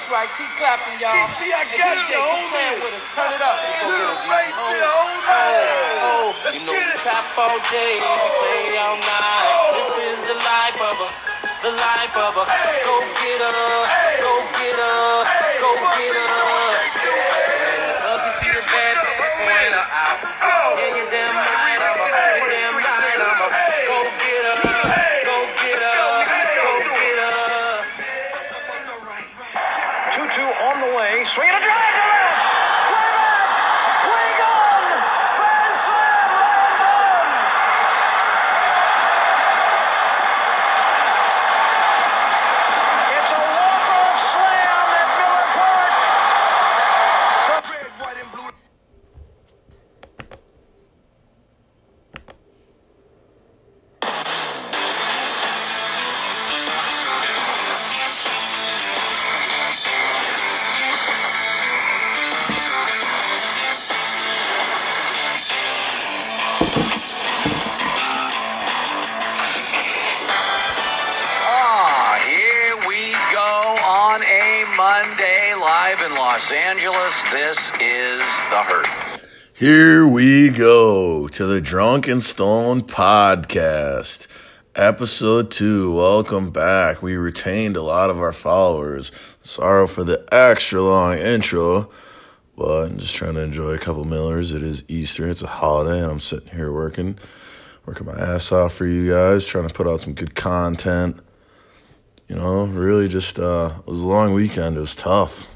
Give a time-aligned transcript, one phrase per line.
[0.00, 0.32] That's right.
[0.32, 1.12] Keep clapping, y'all.
[1.12, 2.48] Keep me, I got DJ, you, homie.
[2.48, 3.04] playing with us.
[3.12, 3.52] Turn it up.
[3.60, 5.28] Let's go Race Oh, homie.
[5.28, 7.04] oh, Let's you know get we it.
[7.04, 9.76] trap all day, we play all night.
[9.76, 11.08] This is the life of a,
[11.68, 12.44] the life of a.
[12.48, 13.76] Go get her,
[14.24, 15.20] go get her,
[15.60, 16.80] go get her.
[18.24, 20.16] You see the bad her out.
[20.80, 21.29] Yeah, you damn right,
[79.60, 84.26] Here we go to the Drunken Stone podcast,
[84.74, 85.94] episode two.
[85.94, 87.02] Welcome back.
[87.02, 89.12] We retained a lot of our followers.
[89.42, 91.90] Sorry for the extra long intro,
[92.56, 94.54] but I'm just trying to enjoy a couple Millers.
[94.54, 97.18] It is Easter, it's a holiday, and I'm sitting here working,
[97.84, 101.20] working my ass off for you guys, trying to put out some good content.
[102.28, 104.78] You know, really just uh, it was a long weekend.
[104.78, 105.46] It was tough.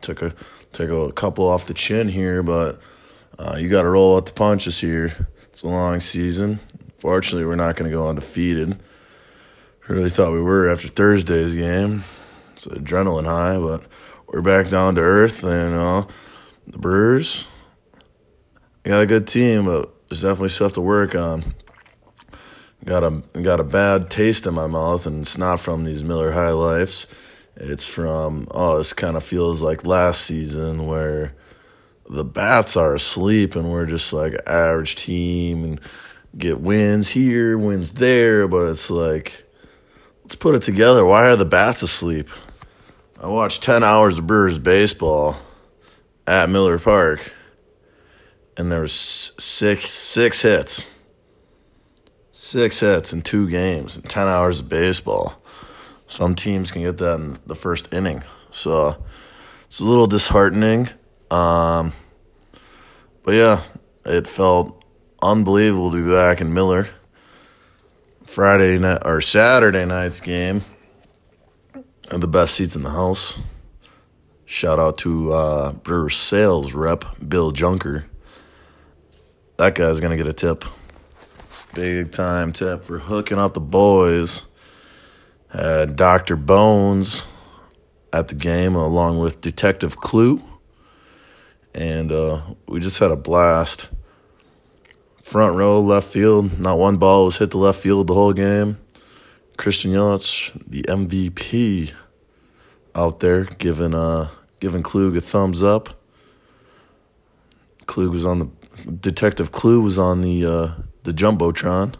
[0.00, 0.34] Took a
[0.72, 2.80] took a couple off the chin here, but
[3.38, 5.28] uh, you got to roll out the punches here.
[5.44, 6.60] It's a long season.
[6.98, 8.80] Fortunately, we're not going to go undefeated.
[9.88, 12.04] Really thought we were after Thursday's game.
[12.54, 13.84] It's an adrenaline high, but
[14.26, 15.44] we're back down to earth.
[15.44, 16.06] And uh,
[16.66, 17.46] the Brewers,
[18.84, 21.54] got a good team, but there's definitely stuff to work on.
[22.84, 26.32] Got a got a bad taste in my mouth, and it's not from these Miller
[26.32, 27.06] High Lifes.
[27.56, 31.34] It's from oh, this kind of feels like last season where
[32.08, 35.80] the bats are asleep and we're just like average team and
[36.36, 39.44] get wins here, wins there, but it's like
[40.22, 41.04] let's put it together.
[41.04, 42.28] Why are the bats asleep?
[43.20, 45.36] I watched ten hours of Brewers baseball
[46.26, 47.32] at Miller Park,
[48.56, 50.86] and there was six six hits,
[52.32, 55.40] six hits in two games and ten hours of baseball.
[56.06, 59.02] Some teams can get that in the first inning, so
[59.66, 60.90] it's a little disheartening.
[61.30, 61.92] Um,
[63.22, 63.62] but yeah,
[64.04, 64.84] it felt
[65.22, 66.88] unbelievable to be back in Miller.
[68.24, 70.64] Friday night or Saturday night's game,
[72.10, 73.38] and the best seats in the house.
[74.44, 78.06] Shout out to uh, Brewers sales rep Bill Junker.
[79.56, 80.64] That guy's gonna get a tip,
[81.74, 84.44] big time tip for hooking up the boys.
[85.50, 87.26] Had Doctor Bones
[88.12, 90.42] at the game along with Detective Clue
[91.74, 93.88] and uh, we just had a blast.
[95.22, 98.78] Front row, left field, not one ball was hit the left field the whole game.
[99.56, 101.92] Christian Yelich, the MVP,
[102.94, 104.28] out there giving uh
[104.60, 106.00] giving Klug a thumbs up.
[107.86, 108.48] Klug was on the
[108.92, 110.72] Detective Clue was on the uh,
[111.04, 111.94] the jumbotron.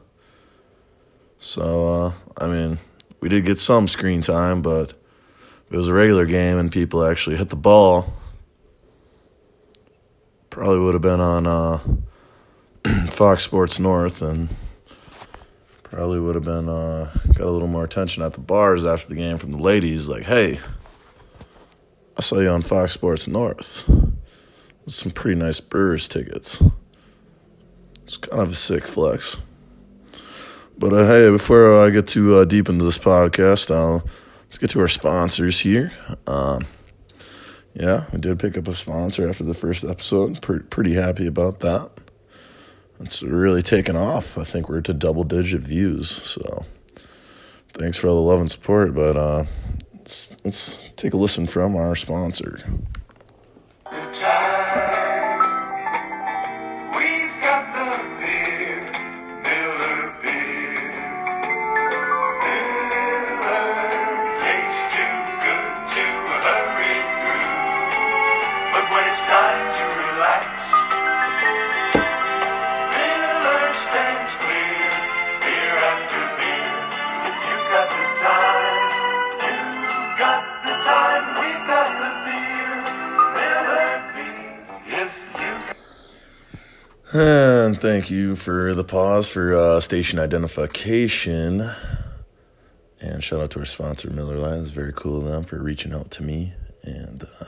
[1.38, 2.78] So uh, I mean,
[3.20, 4.92] we did get some screen time, but
[5.70, 8.12] it was a regular game and people actually hit the ball
[10.54, 11.80] probably would have been on uh,
[13.10, 14.48] Fox Sports North and
[15.82, 19.16] probably would have been uh, got a little more attention at the bars after the
[19.16, 20.08] game from the ladies.
[20.08, 20.60] Like, hey,
[22.16, 23.82] I saw you on Fox Sports North.
[24.86, 26.62] Some pretty nice Brewers tickets.
[28.04, 29.38] It's kind of a sick flex.
[30.78, 34.04] But uh, hey, before I get too uh, deep into this podcast, uh,
[34.44, 35.92] let's get to our sponsors here.
[36.28, 36.64] Um,
[37.74, 40.40] yeah, we did pick up a sponsor after the first episode.
[40.40, 41.90] Pre- pretty happy about that.
[43.00, 44.38] It's really taken off.
[44.38, 46.08] I think we're to double digit views.
[46.08, 46.64] So
[47.72, 48.94] thanks for all the love and support.
[48.94, 49.44] But uh,
[49.92, 52.64] let's, let's take a listen from our sponsor.
[87.16, 91.70] And thank you for the pause for uh, station identification.
[93.00, 94.58] And shout out to our sponsor, Miller Lite.
[94.58, 96.54] It's very cool of them for reaching out to me.
[96.82, 97.44] And, uh,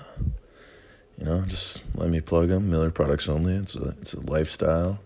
[1.19, 2.71] you know, just let me plug them.
[2.71, 3.55] Miller products only.
[3.55, 5.01] It's a, it's a lifestyle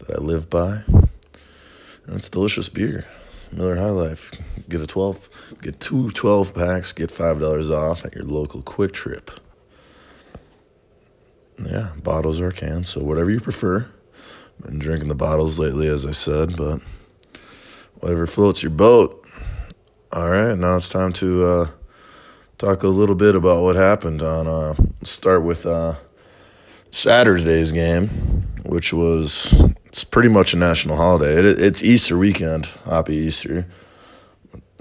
[0.00, 0.82] that I live by.
[0.86, 3.06] And it's delicious beer.
[3.50, 4.30] Miller High Life.
[4.68, 5.26] Get a 12,
[5.62, 9.30] get two 12 packs, get $5 off at your local Kwik Trip.
[11.62, 13.86] Yeah, bottles or cans, so whatever you prefer.
[14.62, 16.80] Been drinking the bottles lately, as I said, but
[17.94, 19.26] whatever floats your boat.
[20.12, 21.68] All right, now it's time to uh,
[22.58, 24.46] talk a little bit about what happened on.
[24.46, 25.94] Uh, start with uh,
[26.90, 28.08] Saturday's game,
[28.64, 29.52] which was
[29.86, 31.38] it's pretty much a national holiday.
[31.38, 32.66] It, it's Easter weekend.
[32.84, 33.66] Happy Easter.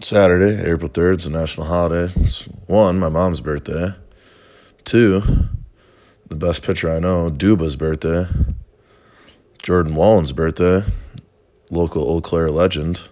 [0.01, 2.13] Saturday, April third, is a national holiday.
[2.21, 3.95] It's one, my mom's birthday.
[4.85, 5.49] Two,
[6.29, 8.27] the best pitcher I know, Duba's birthday.
[9.61, 10.83] Jordan Wallen's birthday,
[11.69, 13.09] local Eau Claire legend.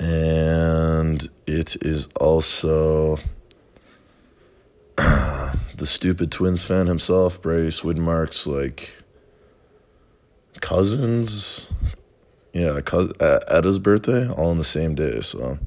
[0.00, 3.18] And it is also
[4.96, 8.96] the stupid Twins fan himself, Brady Swidmark's like
[10.60, 11.68] cousins.
[12.52, 15.20] Yeah, cousin, Etta's birthday, all on the same day.
[15.20, 15.58] So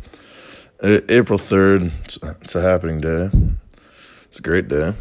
[0.82, 3.30] April 3rd, it's, it's a happening day.
[4.24, 4.94] It's a great day.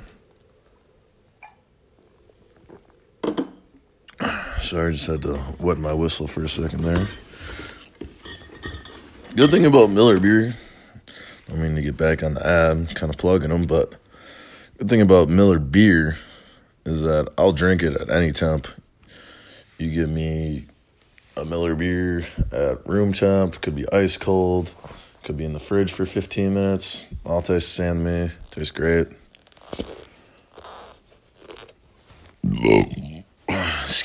[4.66, 7.06] Sorry, I just had to wet my whistle for a second there.
[9.36, 10.56] Good thing about Miller beer,
[11.48, 13.92] I mean to get back on the ad, kind of plugging them, but
[14.76, 16.18] good thing about Miller beer
[16.84, 18.66] is that I'll drink it at any temp.
[19.78, 20.66] You give me
[21.36, 24.74] a Miller beer at room temp, could be ice cold,
[25.22, 27.06] could be in the fridge for 15 minutes.
[27.24, 28.32] All tastes the same to me.
[28.50, 29.06] Tastes great.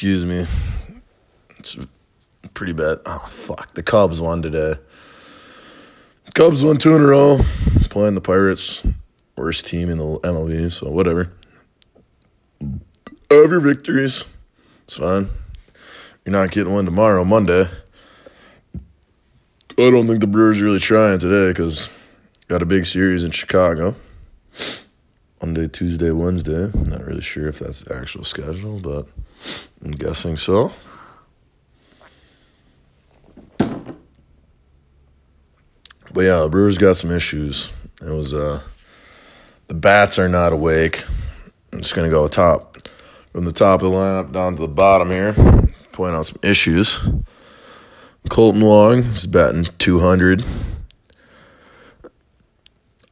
[0.02, 0.48] Excuse me.
[1.60, 1.78] It's
[2.56, 3.02] pretty bad.
[3.06, 3.76] Oh, fuck.
[3.76, 4.74] The Cubs won today.
[6.34, 7.42] Cubs won two in a row,
[7.92, 8.82] playing the Pirates.
[9.36, 11.32] Worst team in the MLB, so whatever.
[13.30, 14.26] Your victories.
[14.86, 15.30] It's fine.
[16.26, 17.70] You're not getting one tomorrow, Monday.
[18.82, 21.92] I don't think the Brewers are really trying today because
[22.48, 23.96] got a big series in Chicago.
[25.40, 26.72] Monday, Tuesday, Wednesday.
[26.74, 29.08] I'm not really sure if that's the actual schedule, but
[29.84, 30.72] I'm guessing so.
[36.14, 37.72] But yeah, the Brewers got some issues.
[38.02, 38.62] It was uh
[39.68, 41.06] the bats are not awake.
[41.72, 42.78] I'm just gonna go top
[43.32, 45.34] from the top of the lineup down to the bottom here.
[45.94, 47.00] Point out some issues.
[48.30, 50.44] Kolten Wong is batting 200.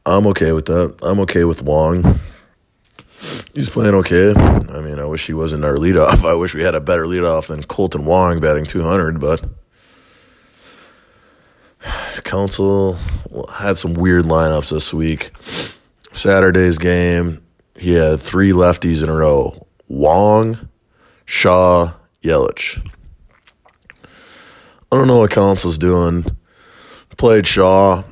[0.06, 0.96] I'm okay with that.
[1.02, 2.20] I'm okay with Wong.
[3.54, 4.32] He's playing okay.
[4.34, 6.24] I mean, I wish he wasn't our leadoff.
[6.28, 9.44] I wish we had a better leadoff than Kolten Wong batting 200, but
[12.24, 12.98] Counsell
[13.54, 15.32] had some weird lineups this week.
[16.12, 17.42] Saturday's game,
[17.76, 20.68] he had three lefties in a row Wong,
[21.24, 22.84] Shaw, Yelich.
[24.92, 26.24] I don't know what Counsell's doing.
[27.16, 28.02] Played Shaw,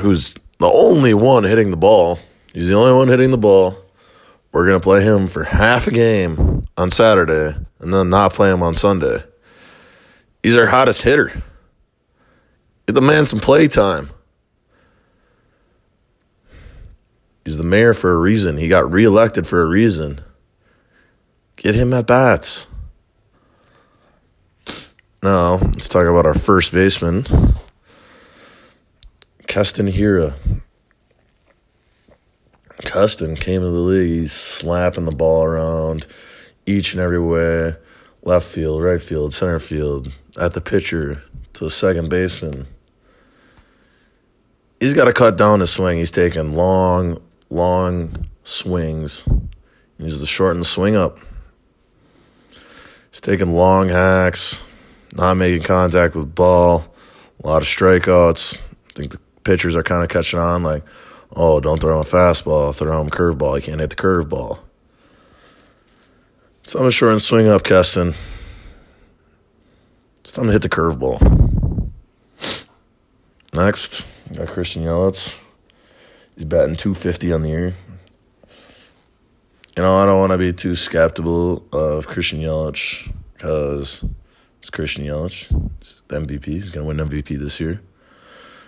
[0.00, 2.18] who's the only one hitting the ball.
[2.52, 3.76] He's the only one hitting the ball.
[4.54, 8.52] We're going to play him for half a game on Saturday and then not play
[8.52, 9.24] him on Sunday.
[10.44, 11.42] He's our hottest hitter.
[12.86, 14.10] Get the man some play time.
[17.44, 18.56] He's the mayor for a reason.
[18.56, 20.20] He got reelected for a reason.
[21.56, 22.68] Get him at bats.
[25.20, 27.24] Now, let's talk about our first baseman,
[29.48, 30.36] Keston Hiura.
[32.84, 34.10] Keston came to the league.
[34.10, 36.06] He's slapping the ball around
[36.66, 37.76] each and every way
[38.22, 41.22] left field, right field, center field, at the pitcher,
[41.52, 42.66] to the second baseman.
[44.80, 45.98] He's got to cut down his swing.
[45.98, 49.24] He's taking long, long swings.
[49.24, 51.18] He needs to shorten the swing up.
[53.10, 54.62] He's taking long hacks,
[55.14, 56.92] not making contact with ball,
[57.42, 58.58] a lot of strikeouts.
[58.60, 60.82] I think the pitchers are kind of catching on like,
[61.36, 63.56] oh, don't throw him a fastball, throw him a curveball.
[63.56, 64.58] He can't hit the curveball.
[66.62, 68.14] It's time to shorten swing up, Keston.
[70.20, 71.90] It's time to hit the curveball.
[73.52, 75.38] Next, got Christian Yelich.
[76.34, 77.74] He's batting 250 on the year.
[79.76, 84.04] You know, I don't want to be too skeptical of Christian Yelich because
[84.58, 85.70] it's Christian Yelich.
[85.78, 86.46] It's MVP.
[86.46, 87.82] He's going to win MVP this year.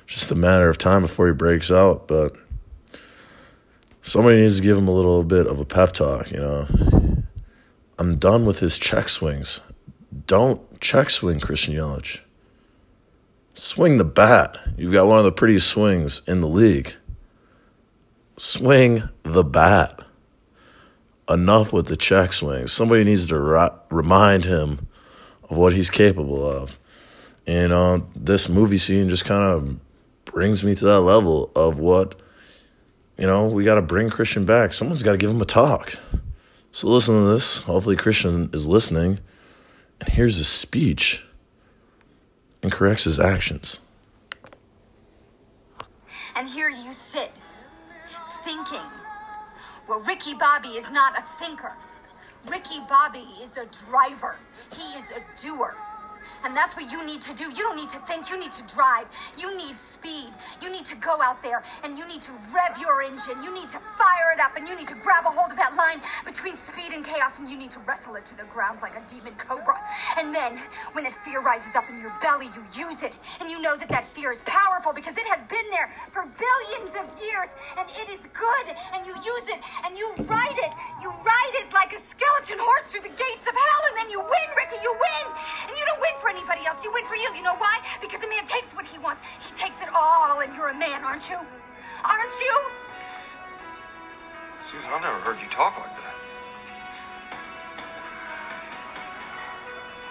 [0.05, 2.37] It's just a matter of time before he breaks out, but
[4.07, 6.67] somebody needs to give him a little bit of a pep talk, you know.
[7.99, 9.61] I'm done with his check swings.
[10.27, 12.21] Don't check swing Christian Yelich.
[13.55, 14.57] Swing the bat.
[14.77, 16.95] You've got one of the prettiest swings in the league.
[18.37, 20.01] Swing the bat.
[21.29, 22.73] Enough with the check swings.
[22.73, 24.87] Somebody needs to ri- remind him
[25.51, 26.79] of what he's capable of.
[27.47, 29.79] And uh, this movie scene just kind of
[30.25, 32.21] brings me to that level of what,
[33.19, 34.73] you know, we got to bring Christian back.
[34.73, 35.99] Someone's got to give him a talk.
[36.73, 37.63] So listen to this.
[37.63, 39.21] Hopefully, Christian is listening
[40.01, 41.25] and hears his speech
[42.63, 43.81] and corrects his actions.
[46.35, 47.33] And here you sit,
[48.45, 48.83] thinking.
[49.89, 51.73] Well, Ricky Bobby is not a thinker.
[52.49, 54.37] Ricky Bobby is a driver.
[54.77, 55.75] He is a doer.
[56.45, 57.45] And that's what you need to do.
[57.51, 59.07] You don't need to think, you need to drive.
[59.37, 60.31] You need speed.
[60.63, 63.43] You need to go out there and you need to rev your engine.
[63.43, 65.75] You need to fire it up and you need to grab a hold of that
[65.77, 68.95] line between speed and chaos and you need to wrestle it to the ground like
[68.97, 69.77] a demon cobra.
[70.19, 70.59] And then
[70.93, 73.19] when that fear rises up in your belly, you use it.
[73.41, 76.95] And you know that that fear is powerful because it has been there for billions
[76.95, 78.67] of years and it is good.
[78.95, 80.73] And you use it and you ride it.
[81.03, 84.21] You ride it like a skeleton horse through the gates of hell and then you
[84.21, 84.79] win, Ricky.
[84.83, 85.27] You win.
[85.67, 86.85] And you don't win for anybody else.
[86.85, 87.29] You win for you.
[87.35, 87.81] You know why?
[88.01, 89.23] Because a man takes what he wants.
[89.47, 91.37] He takes it all, and you're a man, aren't you?
[91.37, 92.55] Aren't you?
[94.71, 96.15] Susan, I've never heard you talk like that.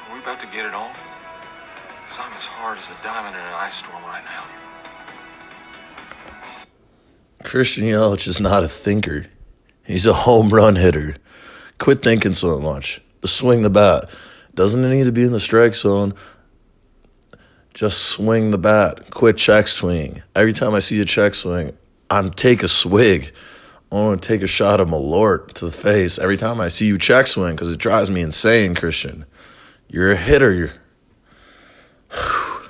[0.08, 0.92] Are we about to get it on?
[2.04, 4.46] Because I'm as hard as a diamond in an ice storm right now.
[7.44, 9.28] Christian Yelich is not a thinker.
[9.84, 11.18] He's a home run hitter.
[11.78, 13.02] Quit thinking so much.
[13.24, 14.10] Swing the bat.
[14.56, 16.14] Doesn't need to be in the strike zone?
[17.74, 19.12] Just swing the bat.
[19.12, 20.24] Quit check swing.
[20.34, 21.78] Every time I see a check swing,
[22.10, 23.34] I'm take a swig.
[23.92, 26.86] I want to take a shot of Malort to the face every time I see
[26.86, 29.26] you check swing because it drives me insane, Christian.
[29.90, 30.54] You're a hitter.
[30.54, 30.72] You're.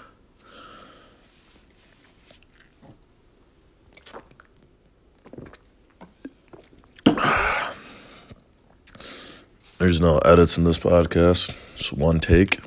[9.77, 11.53] There's no edits in this podcast.
[11.75, 12.59] It's one take.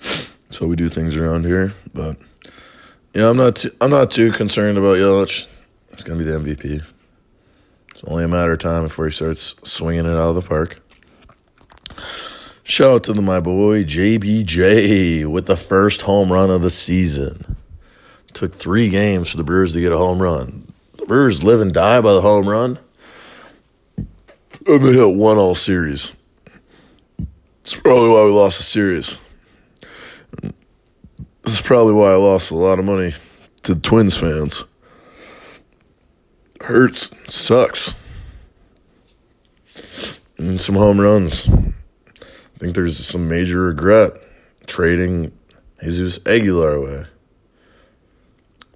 [0.00, 1.72] That's how we do things around here.
[1.92, 2.16] But
[3.14, 3.56] yeah, I'm not.
[3.56, 5.46] Too, I'm not too concerned about Yelich.
[5.92, 6.82] He's gonna be the MVP.
[7.90, 10.80] It's only a matter of time before he starts swinging it out of the park.
[12.64, 17.56] Shout out to the, my boy JBJ with the first home run of the season.
[18.32, 20.72] Took three games for the Brewers to get a home run.
[20.96, 22.78] The Brewers live and die by the home run.
[23.96, 26.14] And they hit one all series.
[27.64, 29.18] That's probably why we lost the series.
[31.44, 33.12] That's probably why I lost a lot of money
[33.62, 34.64] to Twins fans.
[36.60, 37.94] Hurts, sucks.
[40.36, 41.48] And some home runs.
[41.48, 44.12] I think there's some major regret
[44.66, 45.32] trading
[45.82, 47.06] Jesus Aguilar away.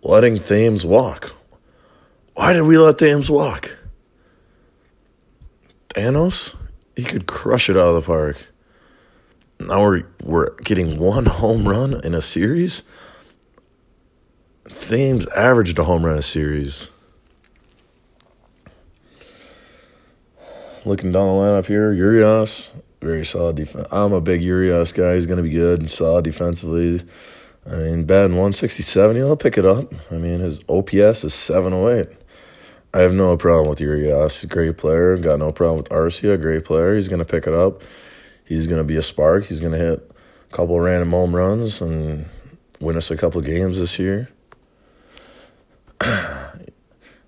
[0.02, 1.34] Letting Thames walk.
[2.32, 3.76] Why did we let Thames walk?
[5.90, 6.56] Thanos?
[6.96, 8.46] He could crush it out of the park.
[9.60, 12.82] Now we're we're getting one home run in a series.
[14.68, 16.90] Thames averaged a home run a series.
[20.84, 23.88] Looking down the lineup here, Urias, very solid defense.
[23.90, 25.16] I'm a big Urias guy.
[25.16, 27.02] He's going to be good and solid defensively.
[27.66, 29.92] I mean, batting 167, he'll pick it up.
[30.10, 32.16] I mean, his OPS is 708.
[32.94, 34.44] I have no problem with Urias.
[34.46, 35.18] Great player.
[35.18, 36.94] Got no problem with Arcia, great player.
[36.94, 37.82] He's going to pick it up.
[38.48, 39.44] He's going to be a spark.
[39.44, 40.10] He's going to hit
[40.50, 42.24] a couple random home runs and
[42.80, 44.30] win us a couple games this year.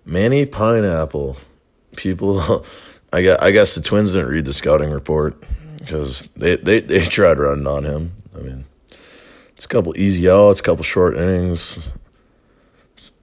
[0.07, 1.37] Manny Pineapple.
[1.95, 2.65] People,
[3.13, 5.45] I guess, I guess the Twins didn't read the scouting report
[5.79, 8.13] because they, they, they tried running on him.
[8.35, 8.65] I mean,
[9.51, 11.93] it's a couple easy outs, a couple short innings.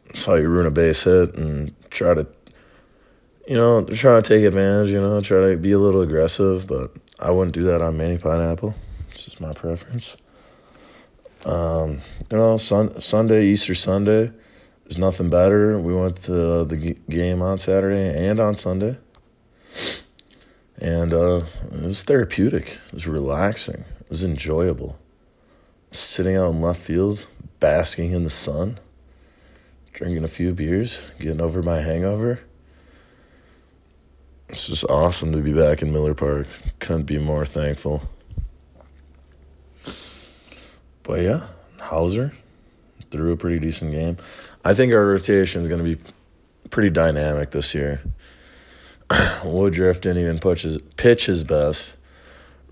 [0.05, 2.27] That's how you ruin a base hit and try to,
[3.47, 6.67] you know, they're trying to take advantage, you know, try to be a little aggressive,
[6.67, 8.75] but I wouldn't do that on Manny Pineapple.
[9.11, 10.17] It's just my preference.
[11.45, 14.31] Um, you know, sun, Sunday, Easter Sunday,
[14.83, 15.79] there's nothing better.
[15.79, 18.97] We went to the g- game on Saturday and on Sunday.
[20.79, 22.77] And uh, it was therapeutic.
[22.87, 23.85] It was relaxing.
[23.99, 24.99] It was enjoyable.
[25.91, 27.27] Sitting out in left field,
[27.59, 28.79] basking in the sun,
[29.91, 32.41] drinking a few beers, getting over my hangover.
[34.49, 36.47] It's just awesome to be back in Miller Park.
[36.79, 38.01] Couldn't be more thankful.
[41.03, 41.47] But yeah,
[41.79, 42.33] Houser
[43.11, 44.17] threw a pretty decent game.
[44.63, 46.01] I think our rotation is going to be
[46.69, 48.01] pretty dynamic this year.
[49.45, 51.93] Woodruff didn't even pitch his, pitch his best.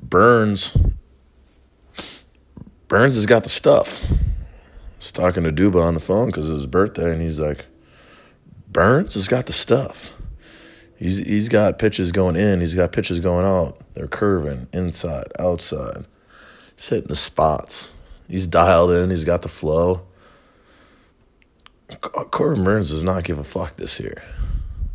[0.02, 0.78] Burnes,
[2.88, 4.12] Burnes has got the stuff.
[4.12, 4.18] I
[4.98, 7.66] was talking to Duba on the phone because it was his birthday, and he's like,
[8.70, 10.15] Burnes has got the stuff.
[10.98, 13.80] He's he's got pitches going in, he's got pitches going out.
[13.94, 16.06] They're curving inside, outside.
[16.76, 17.94] He's hitting the spots.
[18.28, 19.10] He's dialed in.
[19.10, 20.06] He's got the flow.
[21.90, 24.24] Uh, Corbin Burnes does not give a fuck this year.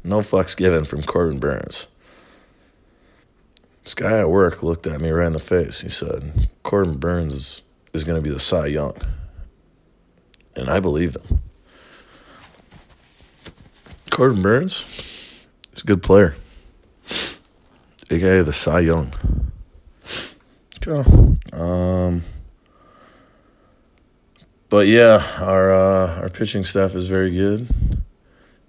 [0.03, 1.87] No fucks given from Corbin Burnes.
[3.85, 5.81] This guy at work looked at me right in the face.
[5.81, 8.95] He said, Corbin Burnes is, is going to be the Cy Young.
[10.57, 11.41] And I believed him.
[14.11, 14.87] Corbin Burnes
[15.81, 16.37] is a good player.
[18.11, 19.15] AKA the Cy Young.
[20.81, 21.37] Go.
[21.53, 22.23] Um,
[24.69, 27.69] but yeah, our uh, our pitching staff is very good.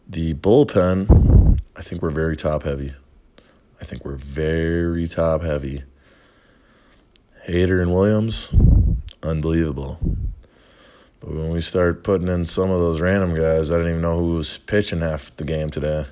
[0.08, 2.94] The bullpen, I think we're very top heavy.
[3.82, 5.84] I think we're very top heavy.
[7.48, 8.54] Hader and Williams,
[9.24, 10.00] unbelievable.
[11.20, 14.20] But when we start putting in some of those random guys, I didn't even know
[14.20, 16.06] who was pitching half the game today.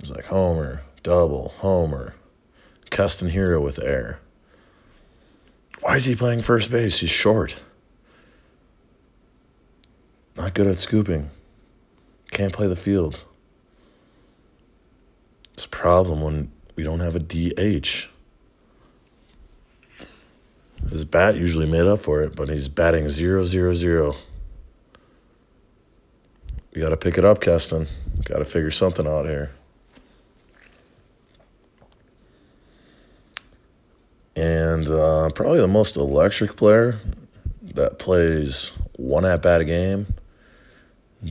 [0.00, 2.14] It was like Homer, double, Homer,
[2.88, 4.18] Keston Hiura with air.
[5.82, 7.00] Why is he playing first base?
[7.00, 7.60] He's short.
[10.36, 11.28] Not good at scooping.
[12.30, 13.20] Can't play the field.
[15.52, 18.08] It's a problem when we don't have a DH.
[20.88, 24.16] His bat usually made up for it, but he's batting zero zero zero.
[26.74, 27.86] We got to pick it up, Keston.
[28.24, 29.50] Got to figure something out here.
[34.40, 36.98] And uh, probably the most electric player
[37.74, 40.14] that plays one at bat a game,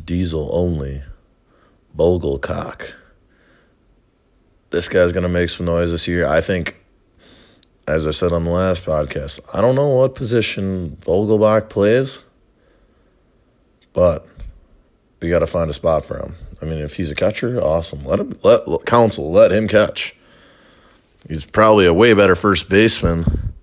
[0.06, 1.02] diesel only,
[1.96, 2.94] Bogle cock.
[4.70, 6.28] This guy's going to make some noise this year.
[6.28, 6.76] I think,
[7.88, 12.20] as I said on the last podcast, I don't know what position Vogelbach plays,
[13.92, 14.28] but
[15.20, 16.36] we got to find a spot for him.
[16.62, 18.06] I mean, if he's a catcher, awesome.
[18.06, 20.16] Let him let Counsell let him catch.
[21.28, 23.54] He's probably a way better first baseman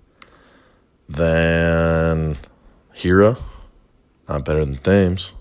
[1.09, 2.37] than
[2.95, 3.39] Hiura.
[4.29, 5.33] Not better than Thames.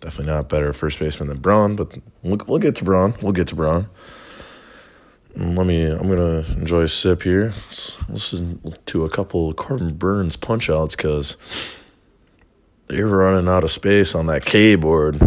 [0.00, 3.14] Definitely not better first baseman than Braun, but we'll, we'll get to Braun.
[3.22, 3.88] We'll get to Braun.
[5.36, 5.84] Mm, let me.
[5.84, 7.54] I'm gonna enjoy a sip here.
[7.68, 11.36] Let's listen to a couple of Corbin Burnes punch outs because
[12.90, 15.20] were running out of space on that K board.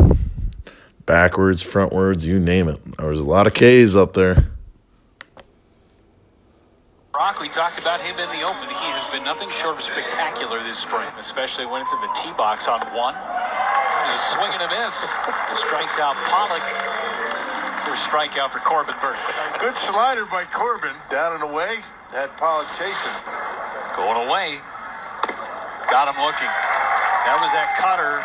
[1.06, 2.98] Backwards, frontwards, you name it.
[2.98, 4.52] There was a lot of K's up there.
[7.26, 8.70] Brock, we talked about him in the open.
[8.70, 12.30] He has been nothing short of spectacular this spring, especially when it's in the tee
[12.38, 13.18] box on one.
[13.18, 14.94] There's a swing and a miss.
[15.66, 16.62] Strikes out Pollock.
[17.82, 19.18] First strikeout for Corbin Burnes.
[19.58, 20.94] Good slider by Corbin.
[21.10, 21.82] Down and away.
[22.14, 23.18] Had Pollock chasing.
[23.98, 24.62] Going away.
[25.90, 26.54] Got him looking.
[27.26, 28.22] That was that cutter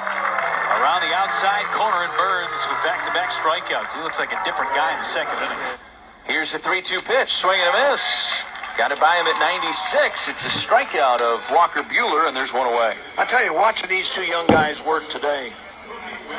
[0.76, 3.96] around the outside corner and Burnes with back-to-back strikeouts.
[3.96, 5.80] He looks like a different guy in the second inning.
[6.28, 7.32] Here's the 3 2 pitch.
[7.32, 8.44] Swing and a miss.
[8.78, 10.28] Got it by him at 96.
[10.28, 12.94] It's a strikeout of Walker Buehler, and there's one away.
[13.18, 15.50] I tell you, watching these two young guys work today,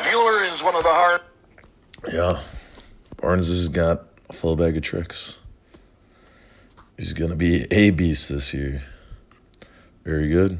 [0.03, 1.21] Bueller is one of the hard.
[2.11, 2.41] Yeah.
[3.17, 5.37] Burnes has got a full bag of tricks.
[6.97, 8.83] He's going to be a beast this year.
[10.03, 10.57] Very good.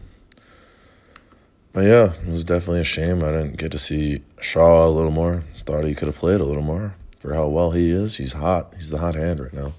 [1.74, 5.12] But yeah, it was definitely a shame I didn't get to see Shaw a little
[5.12, 5.44] more.
[5.66, 8.18] Thought he could have played a little more for how well he is.
[8.18, 8.74] He's hot.
[8.76, 9.74] He's the hot hand right now.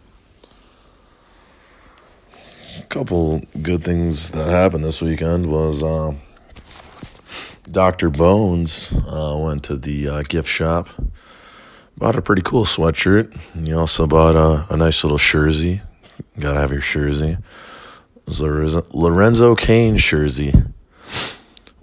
[2.88, 6.20] Couple good things that happened this weekend was um,
[7.70, 8.10] Dr.
[8.10, 10.88] Bones uh, went to the uh, gift shop,
[11.96, 15.80] bought a pretty cool sweatshirt, and he also bought a, a nice little jersey.
[16.38, 17.38] Gotta have your jersey.
[18.16, 20.52] It was Lorenzo, Lorenzo Cain jersey.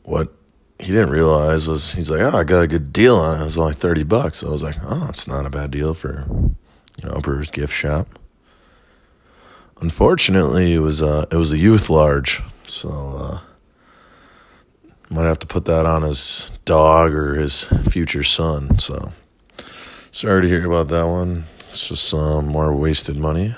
[0.04, 0.34] What
[0.80, 3.42] he didn't realize was he's like, oh, I got a good deal on it.
[3.42, 4.44] It was only thirty bucks.
[4.44, 8.19] I was like, oh, it's not a bad deal for you know Brewers gift shop.
[9.82, 13.40] Unfortunately, it was uh, it was a youth large, so uh,
[15.10, 18.78] might have to put that on his dog or his future son.
[18.80, 19.14] So
[20.12, 21.46] sorry to hear about that one.
[21.70, 23.56] It's just some more wasted money.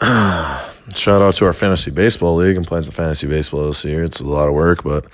[0.94, 2.56] Shout out to our fantasy baseball league.
[2.56, 4.04] I'm playing some fantasy baseball this year.
[4.04, 5.06] It's a lot of work, but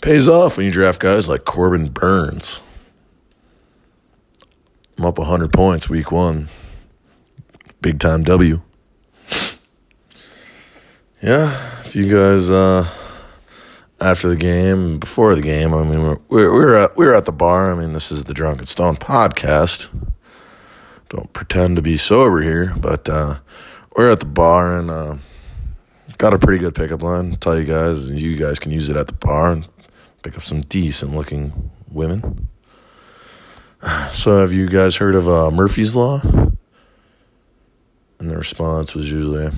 [0.00, 2.60] pays off when you draft guys like Corbin Burnes.
[4.96, 6.48] I'm up 100 points week one.
[7.80, 8.62] Big time W.
[11.22, 12.88] Yeah, if you guys uh,
[14.00, 17.32] after the game, before the game, I mean, we're we're we're at, we're at the
[17.32, 17.72] bar.
[17.72, 19.88] I mean, this is the Drunken Stone podcast.
[21.08, 23.38] Don't pretend to be sober here, but uh,
[23.96, 25.16] we're at the bar and uh,
[26.18, 27.36] got a pretty good pickup line.
[27.36, 29.68] Tell you guys, you guys can use it at the bar and
[30.22, 32.48] pick up some decent looking women.
[34.10, 36.20] So, have you guys heard of uh, Murphy's Law?
[38.18, 39.50] And the response was usually,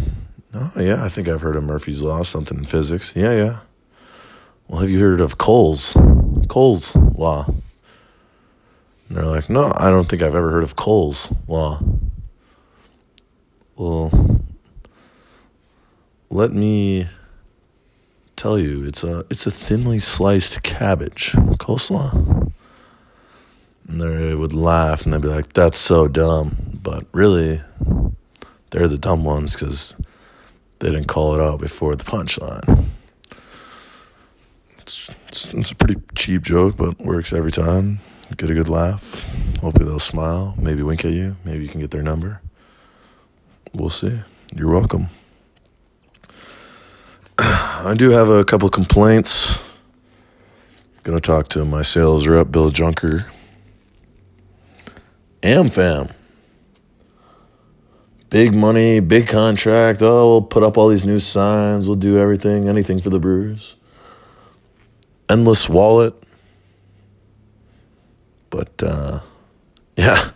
[0.53, 3.59] "Oh yeah, I think I've heard of Murphy's Law, something in physics." Yeah, yeah.
[4.67, 5.97] Well, have you heard of Cole's
[6.49, 7.47] Cole's Law?
[9.09, 11.81] And they're like, "No, I don't think I've ever heard of Cole's Law."
[13.77, 14.43] Well,
[16.31, 17.09] let me
[18.35, 22.53] tell you, it's a it's a thinly sliced cabbage coleslaw.
[23.87, 27.63] And they would laugh and they'd be like, "That's so dumb," but really,
[28.71, 29.95] they're the dumb ones because
[30.81, 32.87] they didn't call it out before the punchline.
[34.79, 38.01] It's, it's, it's a pretty cheap joke, but works every time.
[38.37, 39.27] Get a good laugh.
[39.61, 40.55] Hopefully they'll smile.
[40.59, 41.37] Maybe wink at you.
[41.45, 42.43] Maybe you can get their number.
[43.73, 44.23] We'll see.
[44.55, 45.09] You're welcome.
[47.39, 49.59] I do have a couple complaints.
[51.03, 53.31] Gonna talk to my sales rep, Bill Junker.
[55.43, 56.13] AmFam.
[58.31, 60.03] Big money, big contract.
[60.03, 61.87] Oh, we'll put up all these new signs.
[61.87, 63.75] We'll do everything, anything for the Brewers.
[65.31, 66.15] Endless wallet.
[68.51, 69.21] But, uh,
[69.97, 70.31] yeah.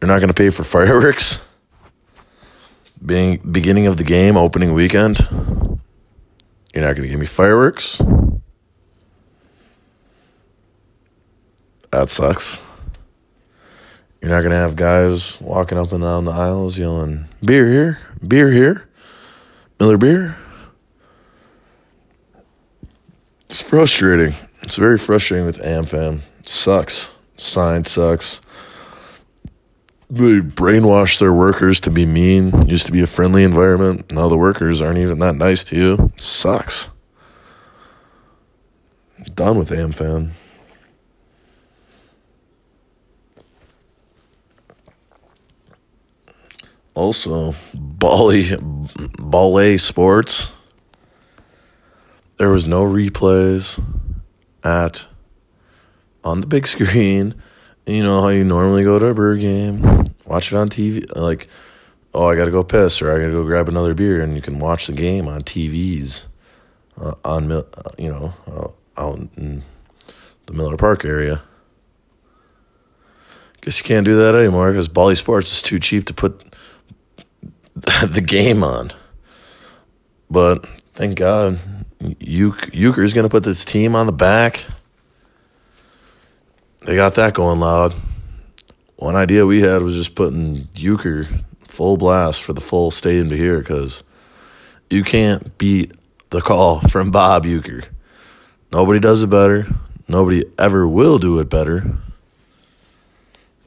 [0.00, 1.40] You're not going to pay for fireworks?
[3.04, 5.18] Being, beginning of the game, opening weekend.
[6.74, 8.02] You're not going to give me fireworks?
[11.92, 12.60] That sucks.
[14.20, 17.98] You're not going to have guys walking up and down the aisles yelling, beer here,
[18.26, 18.88] beer here,
[19.78, 20.36] Miller beer.
[23.48, 24.34] It's frustrating.
[24.62, 26.20] It's very frustrating with AmFam.
[26.40, 27.14] It sucks.
[27.36, 28.40] Sign sucks.
[30.08, 32.54] They brainwash their workers to be mean.
[32.54, 34.10] It used to be a friendly environment.
[34.10, 36.12] Now the workers aren't even that nice to you.
[36.14, 36.88] It sucks.
[39.34, 40.32] done with AmFam.
[46.96, 48.52] Also, Bally
[49.18, 50.48] Ballet Sports.
[52.38, 53.78] There was no replays
[54.64, 55.06] at
[56.24, 57.34] on the big screen.
[57.84, 61.04] You know how you normally go to a beer game, watch it on TV.
[61.14, 61.48] Like,
[62.14, 64.34] oh, I got to go piss or I got to go grab another beer, and
[64.34, 66.24] you can watch the game on TVs
[66.98, 67.62] uh, on uh,
[67.98, 68.68] you know uh,
[69.00, 69.62] out in
[70.46, 71.42] the Miller Park area.
[73.60, 76.45] Guess you can't do that anymore because Bally Sports is too cheap to put
[78.06, 78.90] the game on.
[80.30, 81.58] But thank God,
[82.00, 84.64] Uecker is going to put this team on the back.
[86.86, 87.94] They got that going loud.
[88.96, 93.36] One idea we had was just putting Uecker full blast for the full stadium to
[93.36, 94.02] hear because
[94.88, 95.92] you can't beat
[96.30, 97.84] the call from Bob Uecker.
[98.72, 99.66] Nobody does it better.
[100.08, 101.98] Nobody ever will do it better.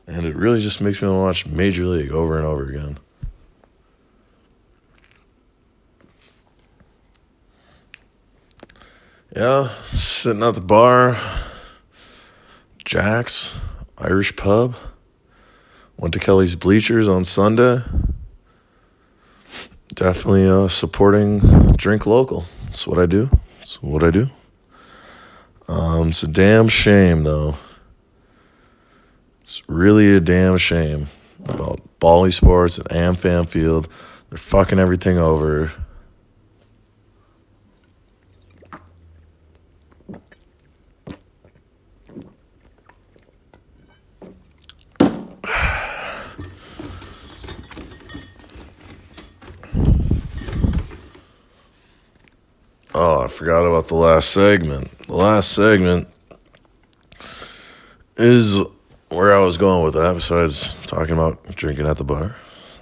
[0.08, 2.98] And it really just makes me want to watch Major League over and over again.
[9.36, 11.16] Yeah, sitting at the bar,
[12.84, 13.60] Jack's
[13.96, 14.76] Irish Pub.
[15.98, 17.84] Went to Kelly's Bleachers on Sunday.
[19.94, 22.46] Definitely uh, supporting Drink Local.
[22.66, 23.30] That's what I do.
[23.60, 24.32] That's what I do.
[25.68, 27.58] Um, it's a damn shame, though.
[29.42, 31.10] It's really a damn shame
[31.46, 33.88] about Bally Sports and AmFam Field.
[34.30, 35.74] They're fucking everything over.
[53.02, 54.90] Oh, I forgot about the last segment.
[55.08, 56.10] The last segment
[58.18, 58.62] is
[59.08, 62.36] where I was going with that, besides talking about drinking at the bar.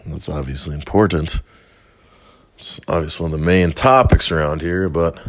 [0.07, 1.41] That's obviously important.
[2.57, 5.21] It's obviously one of the main topics around here, but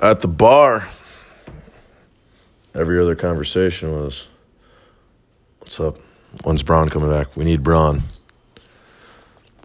[0.00, 0.88] at the bar,
[2.74, 4.28] every other conversation was
[5.58, 5.98] What's up?
[6.42, 7.36] When's Braun coming back?
[7.36, 8.04] We need Braun.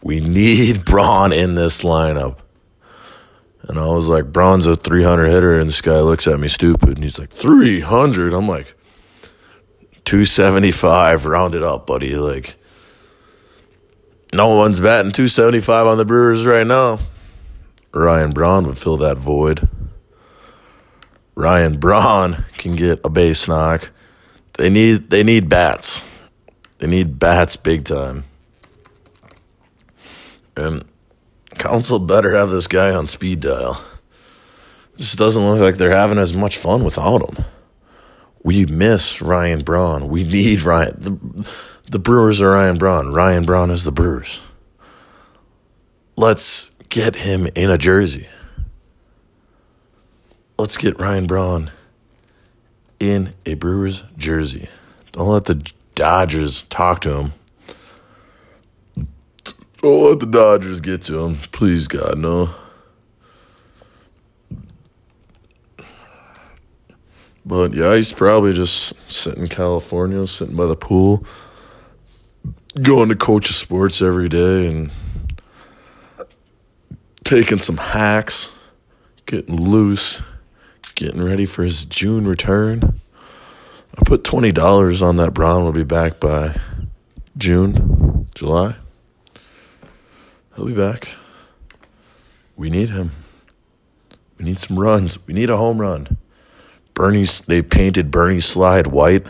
[0.04, 2.40] We need Braun in this lineup.
[3.68, 6.90] And I was like, Braun's a 300 hitter, and this guy looks at me stupid,
[6.90, 8.34] and he's like, 300?
[8.34, 8.76] I'm like,
[10.06, 12.16] 275, rounded up, buddy.
[12.16, 12.56] Like,
[14.34, 17.00] no one's batting 275 on the Brewers right now.
[17.94, 19.68] Ryan Braun would fill that void.
[21.36, 23.92] Ryan Braun can get a base knock.
[24.58, 26.06] They need they need bats.
[26.80, 28.24] They need bats big time.
[30.56, 30.84] And
[31.58, 33.84] Counsell better have this guy on speed dial.
[34.98, 37.46] This doesn't look like they're having as much fun without him.
[38.44, 40.08] We miss Ryan Braun.
[40.08, 40.94] We need Ryan.
[40.98, 41.50] The,
[41.92, 43.14] the Brewers are Ryan Braun.
[43.14, 44.40] Ryan Braun is the Brewers.
[46.16, 48.28] Let's get him in a jersey.
[50.58, 51.72] Let's get Ryan Braun
[53.00, 54.70] in a Brewers jersey.
[55.12, 57.34] Don't let the Dodgers talk to him.
[59.82, 61.38] Don't let the Dodgers get to him.
[61.52, 62.50] Please, God, no.
[67.46, 71.26] But yeah, he's probably just sitting in California, sitting by the pool,
[72.82, 74.92] going to coach of sports every day and
[77.24, 78.52] taking some hacks,
[79.26, 80.22] getting loose,
[80.96, 83.00] getting ready for his June return.
[83.98, 86.60] I put twenty dollars on that Braun will be back by
[87.38, 88.76] June, July.
[90.58, 91.10] He'll be back.
[92.56, 93.12] We need him.
[94.40, 95.26] We need some runs.
[95.28, 96.18] We need a home run.
[96.96, 99.28] Bernie's they painted Bernie's Slide white.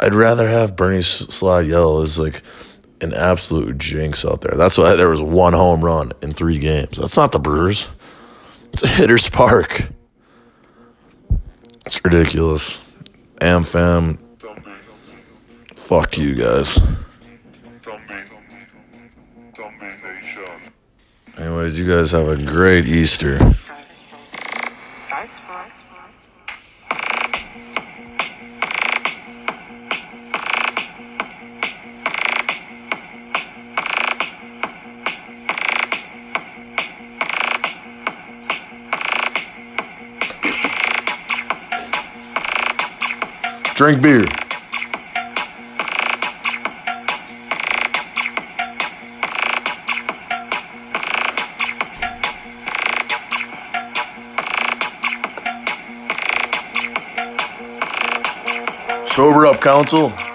[0.00, 2.42] I'd rather have Bernie's Slide yellow as like
[3.02, 4.54] an absolute jinx out there.
[4.56, 6.96] That's why there was one home run in three games.
[6.96, 7.86] That's not the Brewers.
[8.72, 9.90] It's a hitter's park.
[11.84, 12.82] It's ridiculous.
[13.42, 14.18] AmFam.
[15.74, 16.80] Fuck you guys.
[21.38, 23.38] Anyways, you guys have a great Easter.
[43.74, 44.45] Drink beer.
[59.66, 60.25] Sober up,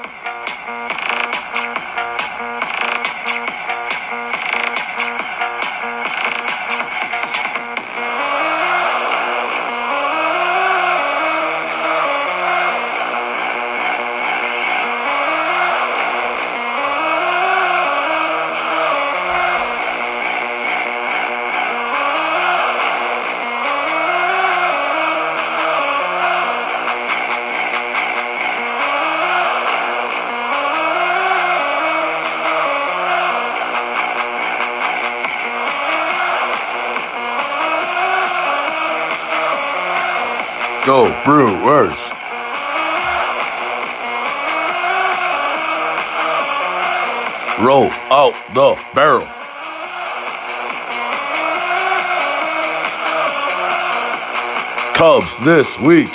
[48.12, 49.26] out the barrel.
[54.93, 56.12] Cubs this week.